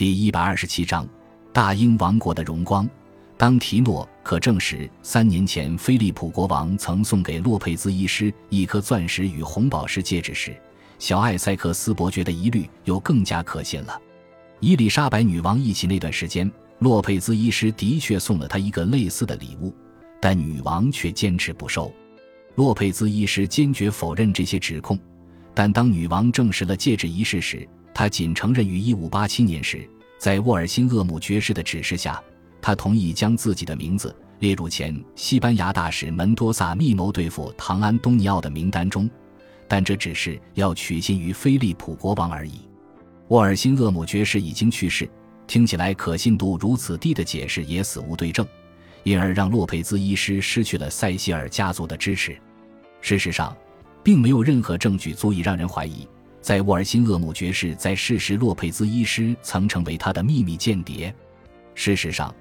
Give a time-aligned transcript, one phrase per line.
[0.00, 1.06] 第一百二十七章，
[1.52, 2.88] 大英王国的荣光。
[3.36, 10.58] 当提诺可证实三年前菲利普国王曾送给洛佩兹医师一颗钻石与红宝石戒指时，
[10.98, 14.00] 小艾塞克斯伯爵的疑虑又更加可信了。
[14.60, 19.70] 伊丽莎白女王一起那段时间，洛佩兹医师的确送了他一个类似的礼物，
[20.18, 21.92] 但女王却坚持不收。
[22.54, 24.98] 洛佩兹医师坚决否认这些指控，
[25.52, 29.88] 但当女王证实了戒指一事时，他仅承认于1587年时，
[30.18, 32.22] 在沃尔辛厄姆爵士的指示下。
[32.62, 39.08] 他同意将自己的名字列入前西班牙大使门多萨密谋对付唐安东尼奥的名单中，
[39.66, 42.60] 但这只是要取信于菲利普国王而已。
[43.28, 45.08] 沃尔辛厄姆爵士已经去世，
[45.46, 48.46] 听起来可信度如此低的解释也死无对证，
[49.04, 52.36] 因而让洛佩兹医师失去了塞西尔家族的支持。
[53.00, 53.56] 事实上，
[54.04, 56.06] 并没有任何证据足以让人怀疑，
[56.40, 61.14] 在沃尔辛厄姆爵士在世时，洛佩兹医师曾成为他的秘密间谍。
[61.74, 62.34] 事实上。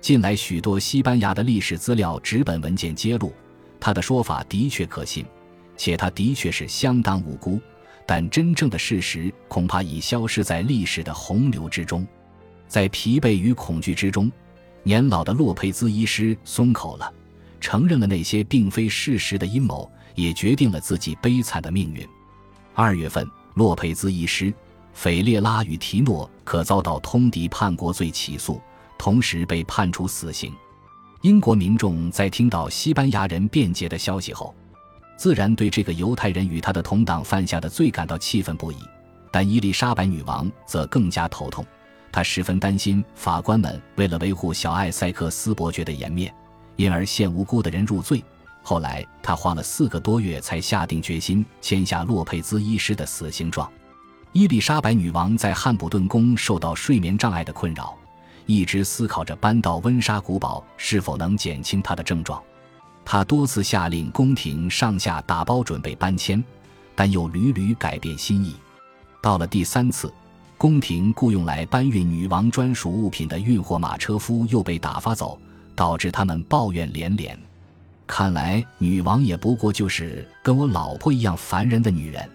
[0.00, 3.32] 近来许多西班牙的历史资料纸本文件揭露，
[3.80, 5.24] 他的说法的确可信，
[5.78, 7.58] 且他的确是相当无辜。
[8.04, 12.06] 但真正的事实恐怕已消失在历史的洪流之中。
[12.68, 14.30] 在疲惫与恐惧之中，
[14.82, 17.10] 年老的洛佩兹医师松口了，
[17.58, 22.06] 承认了那些并非事实的阴谋，也决定了自己悲惨的命运。
[22.74, 24.52] 二月份，洛佩兹医师、
[24.92, 28.60] 斐列拉与提诺可遭到通敌叛国罪起诉。
[28.96, 30.52] 同时被判处死刑。
[31.22, 34.54] 英国民众在听到西班牙人辩解的消息后，
[35.16, 38.76] 自然对这个犹太人与他的同党犯下的罪感到气愤不已。
[39.32, 41.66] 但伊丽莎白女王则更加头痛，
[42.12, 46.32] 她十分担心法官们为了维护小艾塞克斯伯爵的颜面，
[46.76, 48.22] 因而陷无辜的人入罪。
[48.66, 53.70] 后来，他花了四个多月才下定决心签下洛佩兹医师的死刑状。
[54.32, 57.94] 伊丽莎白女王在汉普顿宫受到睡眠障碍的困扰。
[58.46, 62.42] 一直思考着搬到温莎古堡是否能减轻她的症状，
[63.04, 66.42] 他多次下令宫廷上下打包准备搬迁，
[66.94, 68.54] 但又屡屡改变心意。
[69.22, 70.12] 到了第三次，
[70.58, 75.38] 宫廷雇用来搬运女王专属物品的运货马车夫又被打发走，
[75.74, 77.38] 导致他们抱怨连连。
[78.06, 82.28] 看来女王也不过就是跟我老婆一样烦人的女人。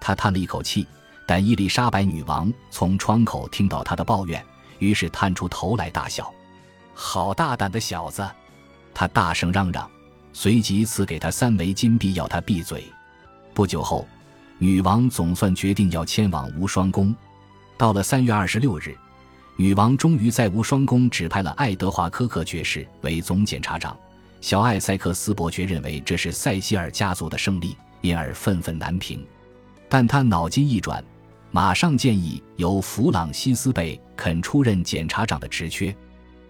[0.00, 0.86] 他叹了一口气，
[1.26, 4.44] 但伊丽莎白女王从窗口听到他的抱怨。
[4.78, 6.32] 于是探出头来大笑
[6.94, 8.24] ：“好大胆的小子！”
[8.94, 9.90] 他大声嚷嚷，
[10.32, 12.84] 随即赐给他三枚金币，要他闭嘴。
[13.52, 14.06] 不久后，
[14.58, 17.12] 女王总算决定要迁往无双宫。
[17.76, 18.96] 到了三月二十六日，
[19.56, 23.96] 女王终于在无双宫指派了爱德华科克爵士为总检察长。
[24.40, 29.26] 小艾塞克斯伯爵认为这是塞西尔家族的胜利，因而愤愤难平。
[29.88, 31.02] 但他脑筋一转。
[31.50, 35.96] 马上建议由弗朗西斯贝肯出任检察长的职缺。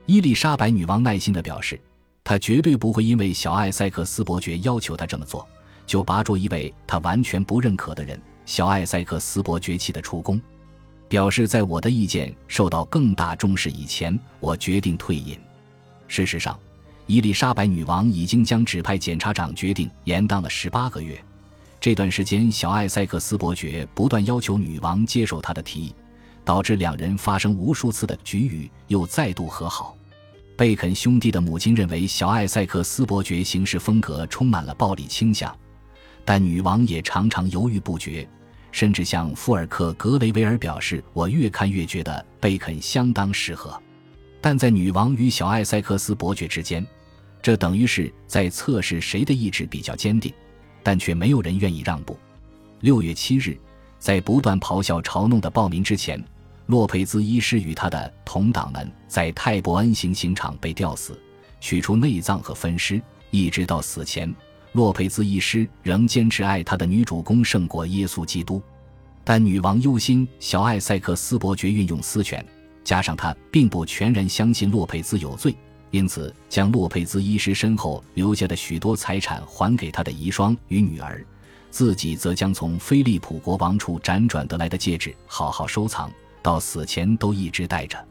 [0.07, 1.81] 伊丽莎白女王耐心地表示，
[2.25, 5.47] 她绝对不会因为小艾塞克斯伯爵要求她这么做，
[5.87, 10.41] 就拔出一位她完全不认可的人——小艾塞克斯伯爵气得出宫。
[11.09, 15.39] 表示在我的意见受到更大重视以前，我决定退隐。
[16.09, 16.59] 事实上，
[17.09, 21.19] 伊丽莎白女王已经将指派检察长决定延宕了十八个月。
[21.81, 25.95] 这段时间，小艾塞克斯伯爵不断要求女王接受他的提议，
[26.45, 29.97] 导致两人发生无数次的局龉，又再度和好。
[30.55, 35.57] 贝肯兄弟的母亲认为小艾塞克斯伯爵行事风格充满了暴力倾向，
[36.27, 38.29] 但女王也常常犹豫不决，
[38.71, 43.81] 甚至向富尔克格雷维尔表示：“我越看越觉得贝肯相当适合。”
[44.43, 46.87] 但在女王与小艾塞克斯伯爵之间，
[47.41, 50.33] 这等于是在测试谁的意志比较坚定。
[50.81, 52.17] 但却没有人愿意让步。
[52.81, 53.59] 六月七日，
[53.99, 56.23] 在不断咆哮嘲弄的暴民之前，
[56.67, 61.21] 洛佩兹医师与他的同党们在泰伯恩行刑场被吊死，
[61.61, 63.03] 取出内脏和分尸。
[63.31, 64.35] 一直到死前，
[64.73, 68.63] 洛佩兹医师仍坚持爱他的女主公胜过耶稣基督。
[69.25, 72.43] 但女王忧心小艾塞克斯伯爵运用私权，
[72.83, 75.55] 加上他并不全然相信洛佩兹有罪。
[75.91, 81.25] 因此，将洛佩兹医师身后留下的许多财产还给他的遗孀与女儿，
[81.71, 86.11] 自己则将从菲利普国王处辗转得来的戒指好好收藏，
[86.43, 88.03] 到死前都一直戴着。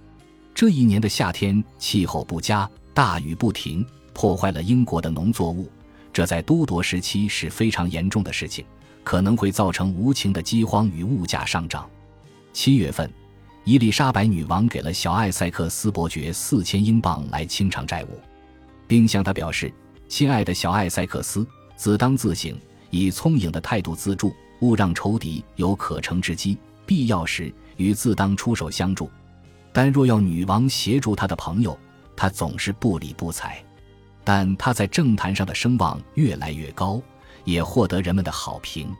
[0.55, 5.69] 这一年的夏天气候不佳，大雨不停，破坏了英国的农作物，
[6.11, 8.65] 这在都铎时期是非常严重的事情，
[9.03, 11.87] 可能会造成无情的饥荒与物价上涨。
[12.53, 13.07] 七月份。
[13.67, 18.17] 伊丽莎白女王给了小艾塞克斯伯爵四千英镑来清偿债务，
[18.87, 19.69] 并向他表示
[20.07, 22.57] ：“亲爱的小艾塞克斯，自当自省，
[22.91, 26.57] 以聪颖的态度自助，勿让仇敌有可乘之机。
[26.85, 29.11] 必要时，与自当出手相助。”
[29.73, 31.77] 但若要女王协助他的朋友，
[32.15, 33.61] 他总是不理不睬。
[34.23, 37.01] 但他在政坛上的声望越来越高，
[37.43, 38.95] 也获得人们的好评。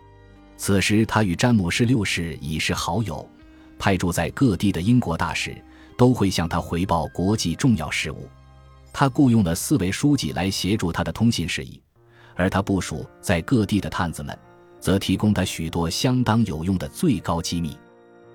[0.58, 3.26] 此时，他与詹姆士六世已是好友，
[3.80, 5.56] 派驻在各地的英国大使
[5.98, 8.28] 都会向他回报国际重要事务。
[8.94, 11.80] 他雇佣了四位书记来协助他的通信事宜，
[12.36, 14.38] 而他部署在各地的探子们，
[14.80, 17.78] 则提供他许多相当有用的最高机密。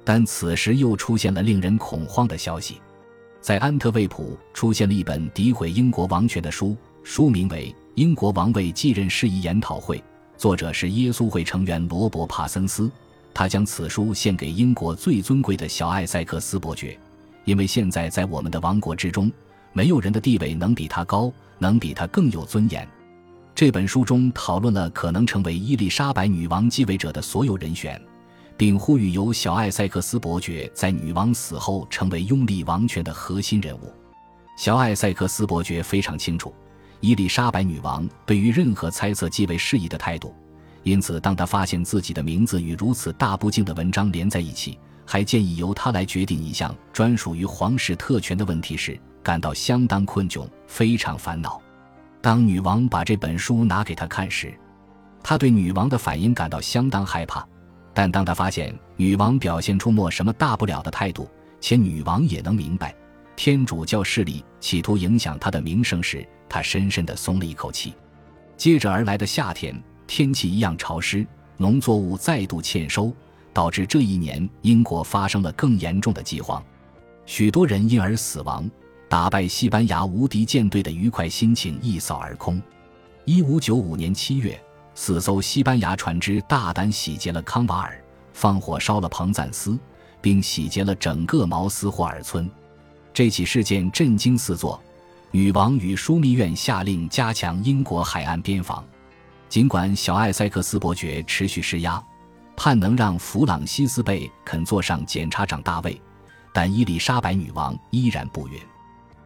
[0.05, 2.81] 但此时又出现了令人恐慌的消息。
[3.41, 9.99] 在安特卫普出现了一本诋毁英国王权的书，书名为《英国王位继任事宜研讨会》，
[10.37, 12.91] 作者是耶稣会成员罗伯·帕森斯。
[13.35, 16.99] 他将此书献给英国最尊贵的小艾塞克斯伯爵，
[17.45, 19.31] 因为现在在我们的王国之中，
[19.73, 22.87] 没有人的地位能比他高，能比他更有尊严。
[23.55, 28.01] 这本书中讨论了可能成为伊丽莎白女王继位者的所有人选。
[28.55, 33.93] 并呼吁由小艾塞克斯伯爵在女王死后成为拥立王权的核心人物。
[34.57, 36.55] 小艾塞克斯伯爵非常清楚
[37.01, 40.33] 伊丽莎白女王对于任何猜测继位事宜的态度，
[40.83, 51.61] 因此当他发现自己的名字与如此大不敬的文章连在一起，还建议由他来决定一项专属于皇室特权的问题时，感到相当困窘，非常烦恼。
[52.21, 54.53] 当女王把这本书拿给他看时，
[55.23, 57.47] 他对女王的反应感到相当害怕。
[57.95, 61.29] 但当他发现女王表现出没什么大不了的态度，
[61.61, 62.95] 且女王也能明白
[63.37, 67.95] 天主教势力企图影响他的名声时，他深深地松了一口气。
[68.57, 69.81] 接着而来的夏天，
[70.15, 71.27] 天气一样潮湿，
[71.57, 73.11] 农作物再度欠收，
[73.51, 76.63] 导致这一年英国发生了更严重的饥荒，
[77.25, 78.71] 许多人因而死亡。
[79.09, 82.61] 打败西班牙无敌舰队的愉快心情一扫而空。
[83.25, 84.63] 一五九五年七月。
[84.95, 87.99] 四艘西班牙船只大胆洗劫了康瓦尔，
[88.35, 89.79] 放火烧了彭赞斯，
[90.21, 92.47] 并洗劫了整个毛斯霍尔村。
[93.15, 94.79] 这起事件震惊四座，
[95.31, 98.85] 女王与枢密院下令加强英国海岸边防。
[99.53, 102.03] 尽管小艾塞克斯伯爵持续施压，
[102.57, 106.01] 盼能让弗朗西斯贝肯坐上检察长大位，
[106.55, 108.59] 但伊丽莎白女王依然不允。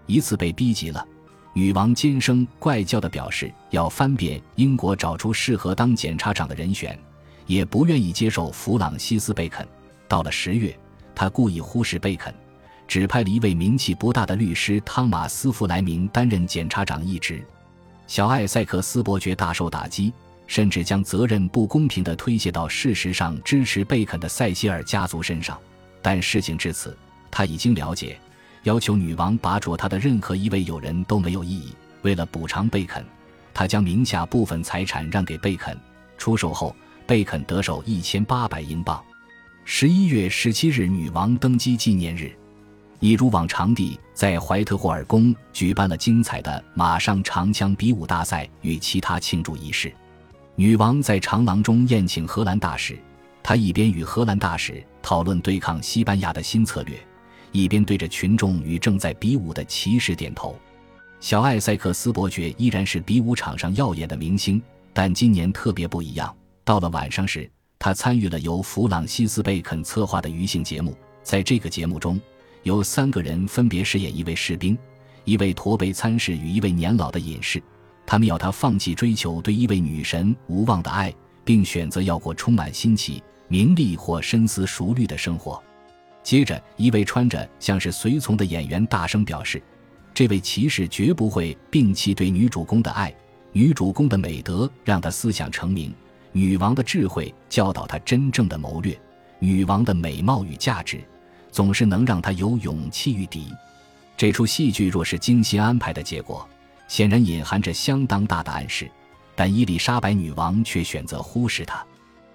[0.06, 1.06] 一次被逼急了。
[1.52, 6.98] 女王尖声怪叫地表示要翻遍英国找出适合当检察长的人选，
[7.46, 9.64] 也不愿意接受弗朗西斯·贝肯。
[10.08, 10.76] 到了十月，
[11.14, 12.34] 他故意忽视贝肯，
[12.88, 17.46] 指派了一位名气不大的律师汤马斯·弗莱明担任检察长一职。
[18.06, 20.12] 小艾塞克斯伯爵大受打击，
[20.46, 25.58] 甚至将责任不公平地推卸到事实上支持贝肯的塞西尔家族身上。
[26.00, 26.96] 但事情至此，
[27.30, 28.18] 他已经了解。
[28.62, 31.72] 要求女王拔擢他的任何一位友人都没有意义。
[32.02, 33.04] 为了补偿贝肯，
[33.52, 35.76] 他将名下部分财产让给贝肯。
[36.18, 36.74] 出售后，
[37.06, 39.02] 贝肯得手一千八百英镑。
[39.64, 42.32] 十一月十七日，女王登基纪念日，
[42.98, 49.92] 一如往常地在怀特霍尔宫举办了精彩的马上长枪比武大赛与其他庆祝仪式。
[50.54, 52.98] 女王在长廊中宴请荷兰大使，
[53.42, 56.98] 她一边与荷兰大使讨论对抗西班牙的新策略。
[57.52, 60.54] 一边对着群众与正在比武的骑士点头，
[61.20, 64.60] 小艾塞克斯伯爵依然是比武场上耀眼的明星，
[64.92, 66.34] 但今年特别不一样。
[66.64, 70.94] 到了晚上时，他参与了由弗朗西斯贝肯策划的娱性节目。
[71.22, 72.20] 在这个节目中，
[72.66, 74.76] 有三个人分别饰演一位士兵、
[75.22, 77.62] 一位驼背参事与一位年老的隐士，
[78.04, 81.14] 他们要他放弃追求对一位女神无望的爱，
[81.44, 85.62] 并选择要过充满新奇、名利或深思熟虑的生活。
[86.24, 89.62] 接着，一位穿着像是随从的演员大声表示
[90.12, 93.14] ：“这位骑士绝不会摒弃对女主公的爱，
[93.52, 95.94] 女主公的美德让他思想成名，
[96.32, 99.00] 女王的智慧教导他真正的谋略，
[99.38, 101.00] 女王的美貌与价值
[101.56, 103.50] 总是能让他有勇气御敌。”
[104.14, 106.46] 这出戏剧若是精心安排的结果，
[106.86, 108.90] 显然隐含着相当大的暗示，
[109.34, 111.82] 但伊丽莎白女王却选择忽视它。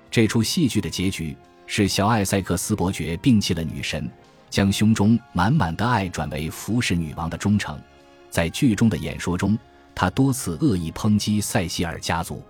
[0.09, 1.37] 这出戏剧的结局。
[1.67, 4.09] 是小艾塞克斯伯爵摒弃了女神，
[4.49, 7.79] 将胸中满满的爱转为服侍女王的忠诚。
[8.29, 9.57] 在剧中的演说中，
[9.95, 12.43] 他多次恶意抨击塞西尔家族。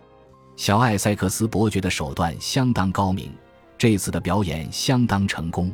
[0.56, 3.32] 小艾塞克斯伯爵的手段相当高明，
[3.78, 5.72] 这次的表演相当成功。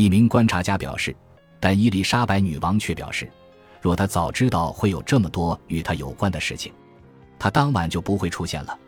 [0.00, 1.14] 一名观察家表示，
[1.60, 3.30] 但伊丽莎白女王却表示，
[3.82, 6.72] 若她早知道会有这么多与她有关的事情，
[7.38, 8.78] 她当晚就不会出现了。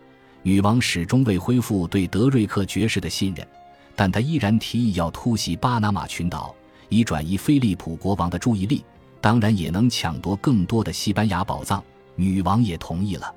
[0.42, 3.46] 女王始终未恢复对德瑞克爵士的信任。
[3.94, 6.54] 但她依然提议要突袭巴拿马群岛，
[6.88, 8.82] 以转移菲利普国王的注意力，
[9.20, 11.84] 当然也能抢夺更多的西班牙宝藏。
[12.16, 13.30] 女王也同意了，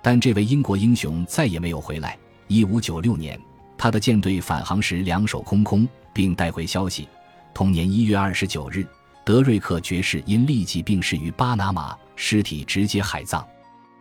[0.00, 2.16] 但这位英国英雄再也没有回来。
[2.46, 3.36] 一五九六年，
[3.76, 7.08] 他的舰队返航时两手空空，并带回消息：
[7.52, 8.86] 同年一月二十九日，
[9.24, 13.46] 德瑞克爵士因痢疾病逝于巴拿马，尸体直接海葬。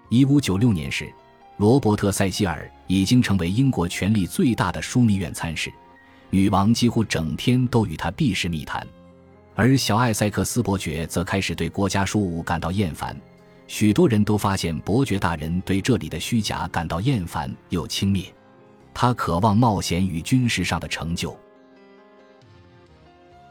[0.09, 1.11] 一五九六年时，
[1.57, 5.71] 罗伯特·塞西尔已经成为英国权力最大的枢密院参事，
[6.29, 8.85] 女王几乎整天都与他避世密谈，
[9.55, 13.19] 而小艾塞克斯伯爵则开始对国家事务感到厌烦。
[13.67, 18.27] 许多人都发现伯爵大人对这里的虚假感到厌烦又轻蔑，
[18.93, 21.37] 他渴望冒险与军事上的成就。